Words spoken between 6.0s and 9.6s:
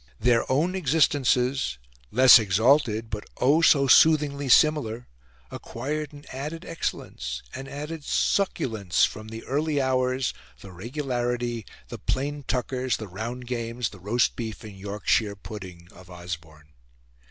an added excellence, an added succulence, from the